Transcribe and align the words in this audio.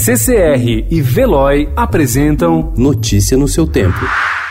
CCR 0.00 0.86
e 0.88 1.00
Veloy 1.02 1.68
apresentam 1.74 2.72
Notícia 2.76 3.36
no 3.36 3.48
seu 3.48 3.66
tempo. 3.66 3.98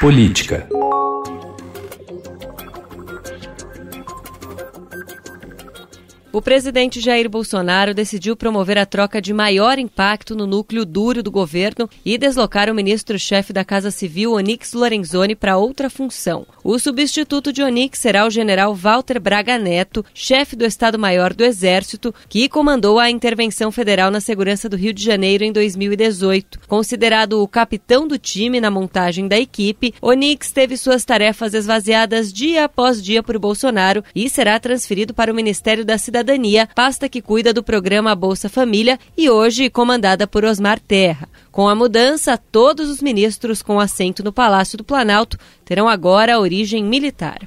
Política. 0.00 0.66
O 6.36 6.42
presidente 6.42 7.00
Jair 7.00 7.30
Bolsonaro 7.30 7.94
decidiu 7.94 8.36
promover 8.36 8.76
a 8.76 8.84
troca 8.84 9.22
de 9.22 9.32
maior 9.32 9.78
impacto 9.78 10.36
no 10.36 10.46
núcleo 10.46 10.84
duro 10.84 11.22
do 11.22 11.30
governo 11.30 11.88
e 12.04 12.18
deslocar 12.18 12.68
o 12.68 12.74
ministro-chefe 12.74 13.54
da 13.54 13.64
Casa 13.64 13.90
Civil, 13.90 14.32
Onix 14.32 14.74
Lorenzoni, 14.74 15.34
para 15.34 15.56
outra 15.56 15.88
função. 15.88 16.46
O 16.62 16.78
substituto 16.78 17.54
de 17.54 17.62
Onix 17.62 17.98
será 17.98 18.26
o 18.26 18.30
general 18.30 18.74
Walter 18.74 19.18
Braga 19.18 19.56
Neto, 19.56 20.04
chefe 20.12 20.54
do 20.54 20.66
Estado-Maior 20.66 21.32
do 21.32 21.42
Exército, 21.42 22.14
que 22.28 22.50
comandou 22.50 22.98
a 22.98 23.08
intervenção 23.08 23.72
federal 23.72 24.10
na 24.10 24.20
segurança 24.20 24.68
do 24.68 24.76
Rio 24.76 24.92
de 24.92 25.02
Janeiro 25.02 25.42
em 25.42 25.50
2018. 25.50 26.60
Considerado 26.68 27.42
o 27.42 27.48
capitão 27.48 28.06
do 28.06 28.18
time 28.18 28.60
na 28.60 28.70
montagem 28.70 29.26
da 29.26 29.38
equipe, 29.38 29.94
Onix 30.02 30.52
teve 30.52 30.76
suas 30.76 31.02
tarefas 31.02 31.54
esvaziadas 31.54 32.30
dia 32.30 32.66
após 32.66 33.02
dia 33.02 33.22
por 33.22 33.38
Bolsonaro 33.38 34.04
e 34.14 34.28
será 34.28 34.60
transferido 34.60 35.14
para 35.14 35.32
o 35.32 35.34
Ministério 35.34 35.82
da 35.82 35.96
Cidadania 35.96 36.25
Cidadania, 36.26 36.68
pasta 36.74 37.08
que 37.08 37.22
cuida 37.22 37.52
do 37.52 37.62
programa 37.62 38.12
Bolsa 38.12 38.48
Família 38.48 38.98
e 39.16 39.30
hoje 39.30 39.70
comandada 39.70 40.26
por 40.26 40.44
Osmar 40.44 40.80
Terra. 40.80 41.28
Com 41.52 41.68
a 41.68 41.74
mudança, 41.74 42.36
todos 42.36 42.90
os 42.90 43.00
ministros 43.00 43.62
com 43.62 43.78
assento 43.78 44.24
no 44.24 44.32
Palácio 44.32 44.76
do 44.76 44.82
Planalto 44.82 45.38
terão 45.64 45.88
agora 45.88 46.40
origem 46.40 46.82
militar. 46.82 47.38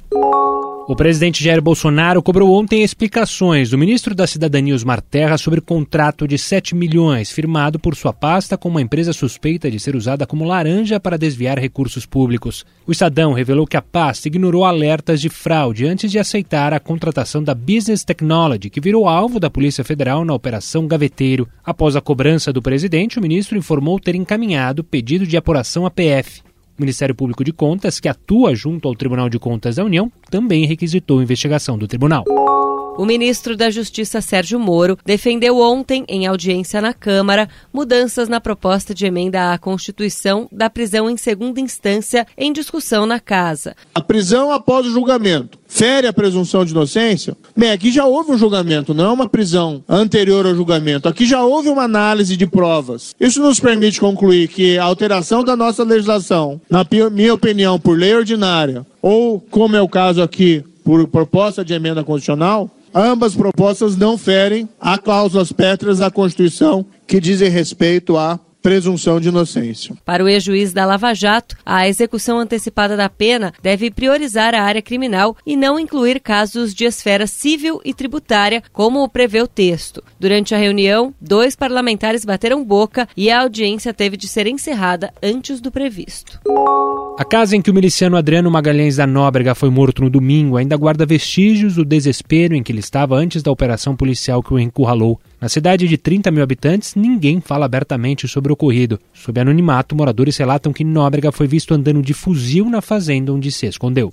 O 0.90 0.96
presidente 0.96 1.44
Jair 1.44 1.62
Bolsonaro 1.62 2.20
cobrou 2.20 2.52
ontem 2.52 2.82
explicações 2.82 3.70
do 3.70 3.78
ministro 3.78 4.12
da 4.12 4.26
Cidadania 4.26 4.74
Osmar 4.74 5.00
Terra 5.00 5.38
sobre 5.38 5.60
o 5.60 5.62
contrato 5.62 6.26
de 6.26 6.36
7 6.36 6.74
milhões 6.74 7.30
firmado 7.30 7.78
por 7.78 7.94
sua 7.94 8.12
pasta 8.12 8.58
com 8.58 8.68
uma 8.68 8.82
empresa 8.82 9.12
suspeita 9.12 9.70
de 9.70 9.78
ser 9.78 9.94
usada 9.94 10.26
como 10.26 10.44
laranja 10.44 10.98
para 10.98 11.16
desviar 11.16 11.60
recursos 11.60 12.06
públicos. 12.06 12.66
O 12.88 12.90
Estadão 12.90 13.32
revelou 13.32 13.68
que 13.68 13.76
a 13.76 13.82
pasta 13.82 14.26
ignorou 14.26 14.64
alertas 14.64 15.20
de 15.20 15.28
fraude 15.28 15.86
antes 15.86 16.10
de 16.10 16.18
aceitar 16.18 16.74
a 16.74 16.80
contratação 16.80 17.40
da 17.40 17.54
Business 17.54 18.02
Technology, 18.02 18.68
que 18.68 18.80
virou 18.80 19.08
alvo 19.08 19.38
da 19.38 19.48
Polícia 19.48 19.84
Federal 19.84 20.24
na 20.24 20.34
Operação 20.34 20.88
Gaveteiro. 20.88 21.46
Após 21.64 21.94
a 21.94 22.00
cobrança 22.00 22.52
do 22.52 22.60
presidente, 22.60 23.16
o 23.16 23.22
ministro 23.22 23.56
informou 23.56 24.00
ter 24.00 24.16
encaminhado 24.16 24.82
pedido 24.82 25.24
de 25.24 25.36
apuração 25.36 25.86
à 25.86 25.90
PF. 25.90 26.49
O 26.80 26.86
Ministério 26.90 27.14
Público 27.14 27.44
de 27.44 27.52
Contas, 27.52 28.00
que 28.00 28.08
atua 28.08 28.54
junto 28.54 28.88
ao 28.88 28.94
Tribunal 28.94 29.28
de 29.28 29.38
Contas 29.38 29.76
da 29.76 29.84
União, 29.84 30.10
também 30.30 30.64
requisitou 30.64 31.18
a 31.18 31.22
investigação 31.22 31.76
do 31.76 31.86
tribunal. 31.86 32.24
O 32.96 33.04
ministro 33.04 33.54
da 33.54 33.68
Justiça 33.68 34.22
Sérgio 34.22 34.58
Moro 34.58 34.96
defendeu 35.04 35.58
ontem, 35.58 36.06
em 36.08 36.26
audiência 36.26 36.80
na 36.80 36.94
Câmara, 36.94 37.50
mudanças 37.70 38.30
na 38.30 38.40
proposta 38.40 38.94
de 38.94 39.04
emenda 39.04 39.52
à 39.52 39.58
Constituição 39.58 40.48
da 40.50 40.70
prisão 40.70 41.10
em 41.10 41.18
segunda 41.18 41.60
instância 41.60 42.26
em 42.34 42.50
discussão 42.50 43.04
na 43.04 43.20
Casa. 43.20 43.76
A 43.94 44.00
prisão 44.00 44.50
após 44.50 44.86
o 44.86 44.90
julgamento 44.90 45.59
fere 45.70 46.08
a 46.08 46.12
presunção 46.12 46.64
de 46.64 46.72
inocência? 46.72 47.36
Bem, 47.56 47.70
aqui 47.70 47.92
já 47.92 48.04
houve 48.04 48.32
um 48.32 48.36
julgamento, 48.36 48.92
não 48.92 49.04
é 49.04 49.12
uma 49.12 49.28
prisão 49.28 49.82
anterior 49.88 50.44
ao 50.44 50.54
julgamento. 50.54 51.08
Aqui 51.08 51.24
já 51.24 51.42
houve 51.42 51.68
uma 51.68 51.84
análise 51.84 52.36
de 52.36 52.46
provas. 52.46 53.14
Isso 53.18 53.40
nos 53.40 53.60
permite 53.60 54.00
concluir 54.00 54.48
que 54.48 54.76
a 54.76 54.84
alteração 54.84 55.44
da 55.44 55.56
nossa 55.56 55.84
legislação, 55.84 56.60
na 56.68 56.84
minha 57.10 57.32
opinião, 57.32 57.78
por 57.78 57.96
lei 57.96 58.14
ordinária, 58.14 58.84
ou, 59.00 59.40
como 59.40 59.76
é 59.76 59.80
o 59.80 59.88
caso 59.88 60.20
aqui, 60.20 60.64
por 60.84 61.06
proposta 61.06 61.64
de 61.64 61.72
emenda 61.72 62.02
constitucional, 62.02 62.68
Ambas 62.92 63.36
propostas 63.36 63.96
não 63.96 64.18
ferem 64.18 64.68
a 64.80 64.98
cláusulas 64.98 65.52
pétreas 65.52 65.98
da 65.98 66.10
Constituição 66.10 66.84
que 67.06 67.20
dizem 67.20 67.48
respeito 67.48 68.16
à 68.16 68.36
presunção 68.62 69.20
de 69.20 69.28
inocência. 69.28 69.94
Para 70.04 70.24
o 70.24 70.28
ex-juiz 70.28 70.72
da 70.72 70.84
Lava 70.84 71.14
Jato, 71.14 71.56
a 71.64 71.88
execução 71.88 72.38
antecipada 72.38 72.96
da 72.96 73.08
pena 73.08 73.52
deve 73.62 73.90
priorizar 73.90 74.54
a 74.54 74.62
área 74.62 74.82
criminal 74.82 75.36
e 75.46 75.56
não 75.56 75.78
incluir 75.78 76.20
casos 76.20 76.74
de 76.74 76.84
esfera 76.84 77.26
civil 77.26 77.80
e 77.84 77.94
tributária, 77.94 78.62
como 78.72 79.08
prevê 79.08 79.40
o 79.40 79.48
texto. 79.48 80.02
Durante 80.18 80.54
a 80.54 80.58
reunião, 80.58 81.14
dois 81.20 81.56
parlamentares 81.56 82.24
bateram 82.24 82.64
boca 82.64 83.08
e 83.16 83.30
a 83.30 83.40
audiência 83.40 83.92
teve 83.92 84.16
de 84.16 84.28
ser 84.28 84.46
encerrada 84.46 85.12
antes 85.22 85.60
do 85.60 85.70
previsto. 85.70 86.38
A 87.18 87.24
casa 87.24 87.54
em 87.54 87.60
que 87.60 87.70
o 87.70 87.74
miliciano 87.74 88.16
Adriano 88.16 88.50
Magalhães 88.50 88.96
da 88.96 89.06
Nóbrega 89.06 89.54
foi 89.54 89.68
morto 89.68 90.02
no 90.02 90.08
domingo 90.08 90.56
ainda 90.56 90.76
guarda 90.76 91.04
vestígios 91.04 91.74
do 91.74 91.84
desespero 91.84 92.54
em 92.54 92.62
que 92.62 92.72
ele 92.72 92.80
estava 92.80 93.14
antes 93.14 93.42
da 93.42 93.50
operação 93.50 93.94
policial 93.94 94.42
que 94.42 94.54
o 94.54 94.58
encurralou. 94.58 95.20
Na 95.40 95.48
cidade 95.48 95.88
de 95.88 95.96
30 95.96 96.30
mil 96.30 96.42
habitantes, 96.42 96.94
ninguém 96.94 97.40
fala 97.40 97.64
abertamente 97.64 98.28
sobre 98.28 98.52
o 98.52 98.54
ocorrido. 98.54 99.00
Sob 99.14 99.40
anonimato, 99.40 99.96
moradores 99.96 100.36
relatam 100.36 100.70
que 100.70 100.84
Nóbrega 100.84 101.32
foi 101.32 101.46
visto 101.46 101.72
andando 101.72 102.02
de 102.02 102.12
fuzil 102.12 102.66
na 102.66 102.82
fazenda 102.82 103.32
onde 103.32 103.50
se 103.50 103.66
escondeu. 103.66 104.12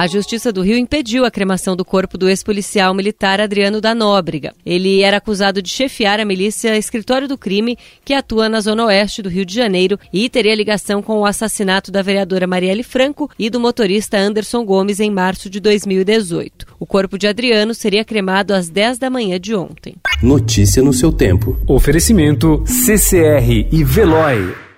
A 0.00 0.06
Justiça 0.06 0.50
do 0.50 0.62
Rio 0.62 0.78
impediu 0.78 1.26
a 1.26 1.30
cremação 1.30 1.76
do 1.76 1.84
corpo 1.84 2.16
do 2.16 2.26
ex-policial 2.26 2.94
militar 2.94 3.38
Adriano 3.38 3.82
da 3.82 3.94
Nóbrega. 3.94 4.54
Ele 4.64 5.02
era 5.02 5.18
acusado 5.18 5.60
de 5.60 5.68
chefiar 5.68 6.18
a 6.18 6.24
milícia 6.24 6.74
Escritório 6.78 7.28
do 7.28 7.36
Crime, 7.36 7.76
que 8.02 8.14
atua 8.14 8.48
na 8.48 8.62
zona 8.62 8.86
oeste 8.86 9.20
do 9.20 9.28
Rio 9.28 9.44
de 9.44 9.54
Janeiro 9.54 9.98
e 10.10 10.30
teria 10.30 10.54
ligação 10.54 11.02
com 11.02 11.18
o 11.18 11.26
assassinato 11.26 11.92
da 11.92 12.00
vereadora 12.00 12.46
Marielle 12.46 12.82
Franco 12.82 13.30
e 13.38 13.50
do 13.50 13.60
motorista 13.60 14.16
Anderson 14.16 14.64
Gomes 14.64 15.00
em 15.00 15.10
março 15.10 15.50
de 15.50 15.60
2018. 15.60 16.66
O 16.80 16.86
corpo 16.86 17.18
de 17.18 17.28
Adriano 17.28 17.74
seria 17.74 18.02
cremado 18.02 18.54
às 18.54 18.70
10 18.70 18.96
da 18.96 19.10
manhã 19.10 19.38
de 19.38 19.54
ontem. 19.54 19.96
Notícia 20.22 20.82
no 20.82 20.94
seu 20.94 21.12
tempo. 21.12 21.58
Oferecimento 21.68 22.64
CCR 22.64 23.68
e 23.70 23.84
Veloy. 23.84 24.69